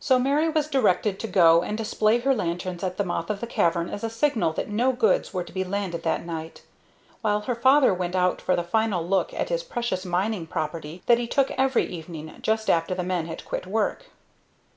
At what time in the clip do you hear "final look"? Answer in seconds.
8.64-9.32